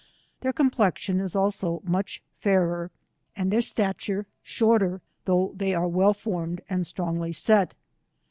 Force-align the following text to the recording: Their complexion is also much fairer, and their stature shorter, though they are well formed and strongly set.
Their 0.39 0.51
complexion 0.51 1.19
is 1.19 1.35
also 1.35 1.83
much 1.85 2.23
fairer, 2.39 2.89
and 3.35 3.51
their 3.53 3.61
stature 3.61 4.25
shorter, 4.41 4.99
though 5.25 5.53
they 5.55 5.75
are 5.75 5.87
well 5.87 6.15
formed 6.15 6.59
and 6.67 6.87
strongly 6.87 7.31
set. 7.31 7.75